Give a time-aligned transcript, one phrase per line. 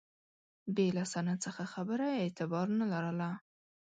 [0.75, 3.29] بې له سند څخه خبره اعتبار نه لرله.